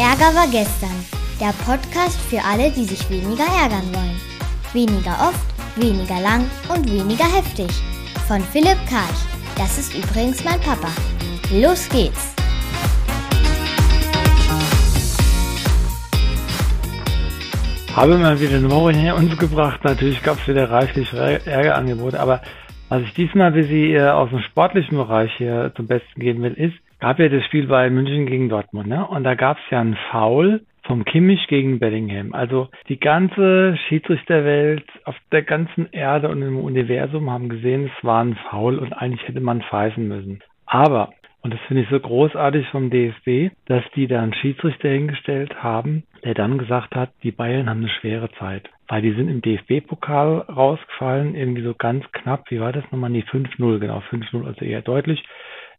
Ärger 0.00 0.34
war 0.34 0.48
gestern. 0.50 0.96
Der 1.38 1.52
Podcast 1.66 2.18
für 2.30 2.42
alle, 2.42 2.70
die 2.70 2.84
sich 2.84 3.10
weniger 3.10 3.44
ärgern 3.44 3.84
wollen. 3.92 4.18
Weniger 4.72 5.12
oft, 5.28 5.44
weniger 5.76 6.18
lang 6.22 6.50
und 6.74 6.90
weniger 6.90 7.26
heftig. 7.26 7.68
Von 8.26 8.40
Philipp 8.40 8.78
Karch. 8.88 9.20
Das 9.58 9.76
ist 9.76 9.94
übrigens 9.94 10.42
mein 10.42 10.58
Papa. 10.60 10.88
Los 11.52 11.86
geht's! 11.90 12.34
Habe 17.94 18.16
mal 18.16 18.40
wieder 18.40 18.56
eine 18.56 18.70
Woche 18.70 18.92
hinter 18.92 19.16
uns 19.16 19.36
gebracht. 19.36 19.84
Natürlich 19.84 20.22
gab 20.22 20.38
es 20.38 20.48
wieder 20.48 20.70
reichlich 20.70 21.12
Ärgerangebote, 21.12 22.18
aber 22.18 22.40
was 22.88 23.02
ich 23.02 23.12
diesmal 23.12 23.52
für 23.52 23.64
Sie 23.64 23.92
äh, 23.92 24.08
aus 24.08 24.30
dem 24.30 24.40
sportlichen 24.40 24.96
Bereich 24.96 25.30
hier 25.36 25.74
zum 25.76 25.86
Besten 25.86 26.18
geben 26.18 26.42
will, 26.42 26.54
ist, 26.54 26.78
gab 27.00 27.18
ja 27.18 27.28
das 27.28 27.44
Spiel 27.46 27.66
bei 27.66 27.90
München 27.90 28.26
gegen 28.26 28.48
Dortmund, 28.48 28.88
ne? 28.88 29.06
Und 29.06 29.24
da 29.24 29.34
gab 29.34 29.58
es 29.58 29.70
ja 29.70 29.80
einen 29.80 29.96
Foul 30.10 30.60
vom 30.84 31.04
Kimmich 31.04 31.46
gegen 31.48 31.78
Bellingham. 31.78 32.32
Also 32.34 32.68
die 32.88 32.98
ganze 32.98 33.76
Schiedsrichterwelt 33.88 34.84
auf 35.04 35.16
der 35.32 35.42
ganzen 35.42 35.88
Erde 35.92 36.28
und 36.28 36.42
im 36.42 36.58
Universum 36.58 37.30
haben 37.30 37.48
gesehen, 37.48 37.90
es 37.96 38.04
war 38.04 38.22
ein 38.22 38.36
Foul 38.48 38.78
und 38.78 38.92
eigentlich 38.92 39.26
hätte 39.26 39.40
man 39.40 39.62
pfeifen 39.62 40.08
müssen. 40.08 40.40
Aber, 40.66 41.12
und 41.42 41.54
das 41.54 41.60
finde 41.68 41.82
ich 41.82 41.88
so 41.90 41.98
großartig 41.98 42.66
vom 42.68 42.90
DFB, 42.90 43.54
dass 43.66 43.84
die 43.94 44.06
da 44.06 44.22
einen 44.22 44.34
Schiedsrichter 44.34 44.88
hingestellt 44.88 45.62
haben, 45.62 46.04
der 46.24 46.34
dann 46.34 46.58
gesagt 46.58 46.94
hat, 46.94 47.10
die 47.22 47.32
Bayern 47.32 47.68
haben 47.68 47.80
eine 47.80 47.88
schwere 47.88 48.30
Zeit. 48.32 48.68
Weil 48.88 49.02
die 49.02 49.12
sind 49.12 49.28
im 49.28 49.42
DFB-Pokal 49.42 50.46
rausgefallen, 50.48 51.34
irgendwie 51.34 51.62
so 51.62 51.74
ganz 51.74 52.04
knapp, 52.12 52.50
wie 52.50 52.60
war 52.60 52.72
das 52.72 52.84
nochmal? 52.90 53.10
Nee, 53.10 53.24
5-0, 53.30 53.78
genau, 53.78 54.02
5-0, 54.10 54.44
also 54.44 54.64
eher 54.64 54.82
deutlich. 54.82 55.22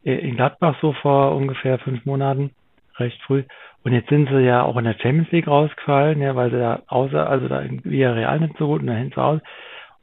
Äh, 0.03 0.15
in 0.15 0.35
Gladbach 0.35 0.75
so 0.81 0.93
vor 0.93 1.35
ungefähr 1.35 1.79
fünf 1.79 2.05
Monaten, 2.05 2.51
recht 2.97 3.21
früh. 3.23 3.43
Und 3.83 3.93
jetzt 3.93 4.09
sind 4.09 4.29
sie 4.29 4.41
ja 4.41 4.63
auch 4.63 4.77
in 4.77 4.85
der 4.85 4.93
Champions 4.99 5.31
League 5.31 5.47
rausgefallen, 5.47 6.21
ja, 6.21 6.35
weil 6.35 6.51
sie 6.51 6.59
da 6.59 6.83
außer, 6.87 7.27
also 7.27 7.47
da 7.47 7.61
in 7.61 7.79
Real 7.79 8.39
nicht 8.39 8.57
so 8.57 8.67
gut 8.67 8.81
und 8.81 8.87
dahin 8.87 9.11
zu 9.11 9.21
Hause. 9.21 9.41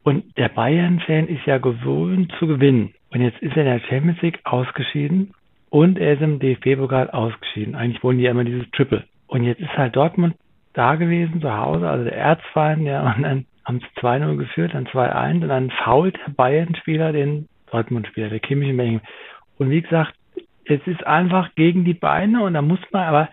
Und 0.03 0.37
der 0.37 0.49
Bayern-Fan 0.49 1.27
ist 1.27 1.45
ja 1.45 1.57
gewohnt 1.57 2.31
zu 2.39 2.47
gewinnen. 2.47 2.93
Und 3.11 3.21
jetzt 3.21 3.41
ist 3.41 3.55
er 3.55 3.63
in 3.63 3.79
der 3.79 3.87
Champions 3.87 4.21
League 4.21 4.39
ausgeschieden 4.43 5.33
und 5.69 5.97
er 5.97 6.13
ist 6.13 6.21
im 6.21 6.39
DFB-Pokal 6.39 7.09
ausgeschieden. 7.11 7.75
Eigentlich 7.75 8.03
wollen 8.03 8.17
die 8.17 8.23
ja 8.23 8.31
immer 8.31 8.43
dieses 8.43 8.69
Triple. 8.71 9.03
Und 9.27 9.43
jetzt 9.43 9.61
ist 9.61 9.77
halt 9.77 9.95
Dortmund 9.95 10.35
da 10.73 10.95
gewesen, 10.95 11.41
zu 11.41 11.55
Hause, 11.55 11.89
also 11.89 12.03
der 12.03 12.17
Erzfeind, 12.17 12.85
ja, 12.85 13.13
und 13.15 13.23
dann 13.23 13.45
haben 13.65 13.79
sie 13.79 14.01
2-0 14.01 14.37
geführt, 14.37 14.73
dann 14.73 14.87
2-1 14.87 15.41
und 15.41 15.47
dann 15.47 15.71
fault 15.71 16.17
der 16.25 16.33
Bayern-Spieler 16.33 17.11
den 17.11 17.47
Dortmund-Spieler, 17.71 18.29
der 18.29 18.39
Kimmich 18.39 18.69
in 18.69 18.77
Und 19.59 19.69
wie 19.69 19.81
gesagt, 19.81 20.15
es 20.65 20.81
ist 20.87 21.05
einfach 21.05 21.53
gegen 21.55 21.83
die 21.85 21.93
Beine 21.93 22.41
und 22.43 22.53
da 22.53 22.61
muss 22.61 22.79
man, 22.91 23.03
aber 23.03 23.29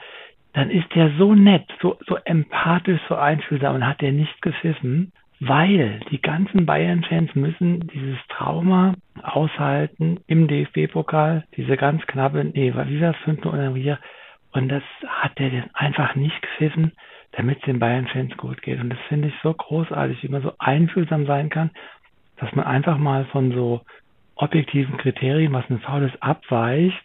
dann 0.52 0.70
ist 0.70 0.94
der 0.94 1.10
so 1.18 1.34
nett, 1.34 1.64
so, 1.80 1.98
so 2.06 2.16
empathisch, 2.24 3.00
so 3.08 3.14
einfühlsam 3.14 3.76
und 3.76 3.86
hat 3.86 4.00
der 4.00 4.12
nicht 4.12 4.40
gepfiffen, 4.42 5.12
weil 5.38 6.00
die 6.10 6.20
ganzen 6.20 6.64
Bayern-Fans 6.64 7.34
müssen 7.34 7.86
dieses 7.88 8.18
Trauma 8.28 8.94
aushalten 9.22 10.20
im 10.26 10.48
DFB-Pokal, 10.48 11.44
diese 11.56 11.76
ganz 11.76 12.06
knappe, 12.06 12.42
nee, 12.44 12.72
wie 12.72 13.00
war 13.00 13.10
es, 13.10 13.16
5 13.24 13.44
oder 13.44 13.70
und 14.52 14.68
das 14.70 14.82
hat 15.06 15.38
der 15.38 15.64
einfach 15.74 16.14
nicht 16.14 16.40
gepfiffen, 16.40 16.92
damit 17.32 17.58
es 17.58 17.64
den 17.64 17.78
Bayern-Fans 17.78 18.34
gut 18.38 18.62
geht. 18.62 18.80
Und 18.80 18.88
das 18.88 18.98
finde 19.08 19.28
ich 19.28 19.34
so 19.42 19.52
großartig, 19.52 20.22
wie 20.22 20.28
man 20.28 20.42
so 20.42 20.52
einfühlsam 20.58 21.26
sein 21.26 21.50
kann, 21.50 21.70
dass 22.38 22.54
man 22.54 22.64
einfach 22.64 22.96
mal 22.96 23.26
von 23.26 23.52
so 23.52 23.82
objektiven 24.36 24.96
Kriterien, 24.98 25.52
was 25.52 25.68
ein 25.68 25.80
Foul 25.80 26.04
ist, 26.04 26.22
abweicht 26.22 27.04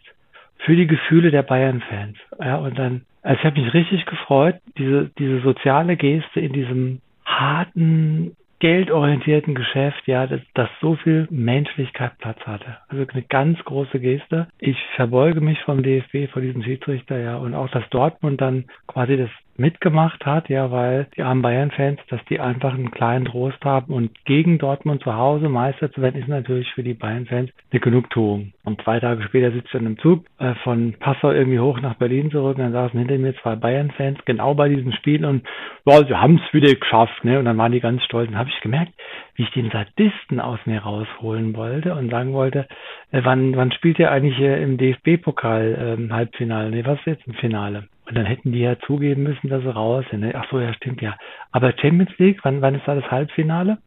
für 0.58 0.76
die 0.76 0.86
Gefühle 0.86 1.30
der 1.30 1.42
Bayern-Fans. 1.42 2.16
Ja, 2.38 2.56
und 2.56 2.78
dann, 2.78 3.02
also 3.22 3.38
ich 3.38 3.44
habe 3.44 3.60
mich 3.60 3.74
richtig 3.74 4.06
gefreut, 4.06 4.56
diese, 4.78 5.10
diese 5.18 5.40
soziale 5.40 5.96
Geste 5.96 6.40
in 6.40 6.52
diesem 6.52 7.00
harten, 7.24 8.36
geldorientierten 8.60 9.56
Geschäft, 9.56 10.06
ja, 10.06 10.28
dass, 10.28 10.40
dass 10.54 10.68
so 10.80 10.94
viel 10.94 11.26
Menschlichkeit 11.30 12.16
Platz 12.18 12.38
hatte. 12.46 12.78
Also 12.88 13.04
eine 13.12 13.22
ganz 13.22 13.58
große 13.64 13.98
Geste. 13.98 14.46
Ich 14.60 14.76
verbeuge 14.94 15.40
mich 15.40 15.58
vom 15.62 15.82
DFB 15.82 16.30
vor 16.32 16.42
diesem 16.42 16.62
Schiedsrichter, 16.62 17.18
ja, 17.18 17.38
und 17.38 17.54
auch, 17.54 17.68
dass 17.70 17.88
Dortmund 17.90 18.40
dann 18.40 18.66
quasi 18.86 19.16
das 19.16 19.30
mitgemacht 19.56 20.24
hat, 20.24 20.48
ja, 20.48 20.70
weil 20.70 21.06
die 21.16 21.22
armen 21.22 21.42
Bayern-Fans, 21.42 22.00
dass 22.08 22.24
die 22.26 22.40
einfach 22.40 22.74
einen 22.74 22.90
kleinen 22.90 23.26
Trost 23.26 23.64
haben 23.64 23.92
und 23.92 24.10
gegen 24.24 24.58
Dortmund 24.58 25.02
zu 25.02 25.14
Hause 25.14 25.48
Meister 25.48 25.92
zu 25.92 26.00
werden, 26.00 26.20
ist 26.20 26.28
natürlich 26.28 26.72
für 26.74 26.82
die 26.82 26.94
Bayern-Fans 26.94 27.50
eine 27.70 27.80
Genugtuung. 27.80 28.52
Und 28.64 28.80
zwei 28.82 29.00
Tage 29.00 29.22
später 29.24 29.52
sitzt 29.52 29.74
dann 29.74 29.86
im 29.86 29.98
Zug 29.98 30.24
äh, 30.38 30.54
von 30.62 30.94
Passau 30.98 31.32
irgendwie 31.32 31.60
hoch 31.60 31.80
nach 31.80 31.94
Berlin 31.94 32.30
zurück 32.30 32.56
und 32.56 32.62
dann 32.62 32.72
saßen 32.72 32.98
hinter 32.98 33.18
mir 33.18 33.34
zwei 33.36 33.56
Bayern-Fans 33.56 34.18
genau 34.24 34.54
bei 34.54 34.68
diesem 34.68 34.92
Spiel 34.92 35.24
und 35.24 35.46
ja, 35.84 35.98
sie 36.04 36.14
haben 36.14 36.40
es 36.44 36.54
wieder 36.54 36.74
geschafft, 36.74 37.24
ne? 37.24 37.38
Und 37.38 37.44
dann 37.44 37.58
waren 37.58 37.72
die 37.72 37.80
ganz 37.80 38.02
stolz. 38.04 38.28
Und 38.28 38.38
habe 38.38 38.50
ich 38.50 38.60
gemerkt, 38.60 38.92
wie 39.34 39.42
ich 39.42 39.50
den 39.50 39.70
Sadisten 39.70 40.40
aus 40.40 40.60
mir 40.64 40.80
rausholen 40.80 41.56
wollte 41.56 41.94
und 41.94 42.10
sagen 42.10 42.32
wollte, 42.32 42.66
äh, 43.10 43.20
wann, 43.24 43.56
wann 43.56 43.72
spielt 43.72 43.98
ihr 43.98 44.10
eigentlich 44.10 44.38
äh, 44.38 44.62
im 44.62 44.78
DFB-Pokal 44.78 45.98
äh, 45.98 46.12
Halbfinale? 46.12 46.70
Ne, 46.70 46.86
was 46.86 46.98
ist 47.00 47.06
jetzt 47.06 47.26
im 47.26 47.34
Finale? 47.34 47.88
Und 48.12 48.18
dann 48.18 48.26
hätten 48.26 48.52
die 48.52 48.60
ja 48.60 48.78
zugeben 48.80 49.22
müssen, 49.22 49.48
dass 49.48 49.62
sie 49.62 49.74
raus 49.74 50.04
sind. 50.10 50.20
Ne? 50.20 50.34
Ach 50.36 50.44
so, 50.50 50.60
ja, 50.60 50.74
stimmt 50.74 51.00
ja. 51.00 51.16
Aber 51.50 51.72
Champions 51.72 52.10
League, 52.18 52.40
wann, 52.42 52.60
wann 52.60 52.74
ist 52.74 52.86
da 52.86 52.94
das 52.94 53.10
Halbfinale? 53.10 53.78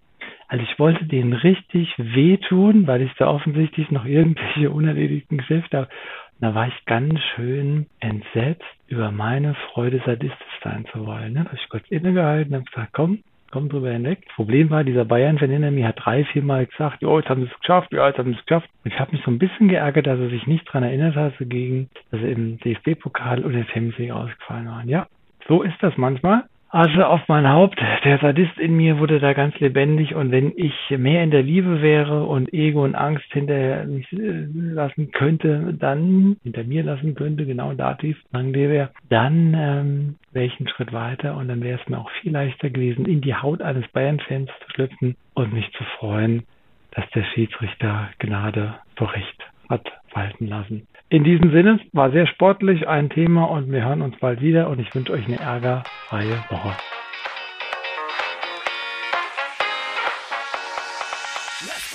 Also 0.48 0.64
ich 0.64 0.80
wollte 0.80 1.06
denen 1.06 1.34
richtig 1.34 1.94
wehtun, 2.00 2.88
weil 2.88 3.04
ich 3.04 3.14
da 3.20 3.28
offensichtlich 3.28 3.92
noch 3.92 4.04
irgendwelche 4.04 4.72
unerledigten 4.72 5.38
Geschäfte 5.38 5.78
habe. 5.78 5.90
Und 6.40 6.42
da 6.42 6.56
war 6.56 6.68
ich 6.68 6.86
ganz 6.86 7.20
schön 7.36 7.86
entsetzt 8.00 8.66
über 8.88 9.12
meine 9.12 9.54
Freude, 9.54 10.02
sadistisch 10.04 10.60
sein 10.64 10.88
zu 10.92 11.06
wollen. 11.06 11.34
Ne? 11.34 11.44
Da 11.44 11.50
habe 11.52 11.60
ich 11.62 11.70
kurz 11.70 11.86
innegehalten 11.92 12.56
und 12.56 12.66
gesagt, 12.72 12.94
komm, 12.94 13.20
komm 13.52 13.70
drüber 13.70 13.92
hinweg. 13.92 14.26
Problem 14.36 14.70
war, 14.70 14.84
dieser 14.84 15.06
Bayern-Fan 15.06 15.50
hinter 15.50 15.72
mir 15.72 15.88
hat 15.88 16.00
drei, 16.04 16.26
vier 16.26 16.44
Mal 16.44 16.66
gesagt, 16.66 17.02
jo, 17.02 17.18
jetzt 17.20 17.30
haben 17.30 17.42
sie 17.42 17.52
es 17.52 17.60
geschafft, 17.60 17.92
ja, 17.94 18.08
jetzt 18.08 18.18
haben 18.18 18.32
sie 18.32 18.40
es 18.40 18.46
geschafft. 18.46 18.70
Und 18.84 18.94
ich 18.94 19.00
habe 19.00 19.12
mich 19.12 19.24
so 19.24 19.32
ein 19.32 19.40
bisschen 19.40 19.68
geärgert, 19.68 20.08
dass 20.08 20.20
er 20.20 20.30
sich 20.30 20.48
nicht 20.48 20.66
dran 20.66 20.84
erinnert 20.84 21.16
hat, 21.16 21.34
gegen, 21.40 21.90
dass 22.12 22.22
er 22.22 22.32
im 22.32 22.60
DFB-Pokal 22.60 23.44
und 23.44 23.54
der 23.54 23.66
Champions 23.66 23.98
League 23.98 24.12
ausgefallen 24.12 24.68
waren. 24.68 24.90
Ja, 24.90 25.08
so 25.48 25.62
ist 25.62 25.78
das 25.82 25.96
manchmal. 25.98 26.44
Also 26.76 27.04
auf 27.06 27.22
mein 27.30 27.48
Haupt, 27.48 27.80
der 28.04 28.18
Sadist 28.18 28.58
in 28.58 28.76
mir 28.76 29.00
wurde 29.00 29.22
da 29.22 29.32
ganz 29.32 29.58
lebendig 29.62 30.14
und 30.14 30.32
wenn 30.32 30.52
ich 30.58 30.74
mehr 30.90 31.24
in 31.24 31.32
der 31.32 31.42
Liebe 31.42 31.82
wäre 31.82 32.26
und 32.26 32.52
Ego 32.54 32.84
und 32.84 32.96
Angst 32.96 33.32
hinter 33.32 33.86
mich 33.86 34.12
äh, 34.12 34.46
lassen 34.52 35.10
könnte, 35.14 35.74
dann, 35.80 36.36
hinter 36.44 36.66
mir 36.66 36.84
lassen 36.84 37.16
könnte, 37.16 37.46
genau 37.46 37.72
dativ, 37.76 38.22
wäre, 38.34 38.90
dann 39.08 39.54
ähm, 39.58 40.16
wäre 40.34 40.48
ich 40.48 40.60
einen 40.60 40.68
Schritt 40.68 40.92
weiter 40.92 41.38
und 41.38 41.48
dann 41.48 41.64
wäre 41.64 41.80
es 41.82 41.88
mir 41.88 41.98
auch 41.98 42.12
viel 42.20 42.34
leichter 42.34 42.70
gewesen, 42.70 43.06
in 43.06 43.22
die 43.22 43.36
Haut 43.36 43.62
eines 43.62 43.88
Bayern-Fans 43.94 44.50
zu 44.66 44.72
schlüpfen 44.74 45.16
und 45.34 45.54
mich 45.54 45.72
zu 45.78 45.84
freuen, 45.98 46.44
dass 46.92 47.10
der 47.12 47.24
Schiedsrichter 47.24 48.10
Gnade 48.20 48.76
vor 48.98 49.14
Recht 49.14 49.46
hat 49.70 49.90
walten 50.16 50.48
lassen. 50.48 50.88
In 51.10 51.24
diesem 51.24 51.52
Sinne 51.52 51.80
war 51.94 52.12
sehr 52.12 52.26
sportlich 52.28 52.88
ein 52.88 53.10
Thema 53.10 53.46
und 53.46 53.72
wir 53.72 53.86
hören 53.86 54.02
uns 54.02 54.16
bald 54.20 54.42
wieder 54.42 54.70
und 54.70 54.80
ich 54.80 54.94
wünsche 54.96 55.14
euch 55.14 55.26
eine 55.26 55.40
ärgerfreie 55.40 56.44
Woche. 56.50 56.76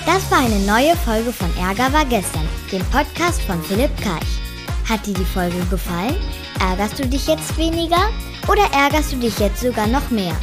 Das 0.06 0.30
war 0.30 0.38
eine 0.38 0.64
neue 0.66 0.96
Folge 0.96 1.32
von 1.32 1.50
Ärger 1.62 1.92
war 1.92 2.04
gestern, 2.04 2.46
dem 2.72 2.82
Podcast 2.90 3.42
von 3.42 3.60
Philipp 3.62 3.94
Karch. 4.02 4.40
Hat 4.88 5.06
dir 5.06 5.14
die 5.14 5.24
Folge 5.24 5.58
gefallen? 5.70 6.16
Ärgerst 6.60 6.98
du 6.98 7.06
dich 7.06 7.28
jetzt 7.28 7.56
weniger 7.58 8.08
oder 8.50 8.62
ärgerst 8.74 9.12
du 9.12 9.16
dich 9.18 9.38
jetzt 9.38 9.60
sogar 9.60 9.86
noch 9.86 10.10
mehr? 10.10 10.34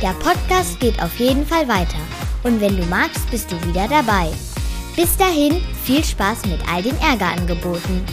Der 0.00 0.14
Podcast 0.24 0.80
geht 0.80 1.02
auf 1.02 1.18
jeden 1.18 1.44
Fall 1.44 1.68
weiter 1.68 2.00
und 2.44 2.60
wenn 2.60 2.76
du 2.76 2.84
magst, 2.86 3.30
bist 3.30 3.52
du 3.52 3.56
wieder 3.68 3.86
dabei. 3.88 4.30
Bis 4.96 5.16
dahin, 5.16 5.62
viel 5.84 6.04
Spaß 6.04 6.46
mit 6.46 6.60
all 6.70 6.82
den 6.82 6.98
Ärgerangeboten. 6.98 8.04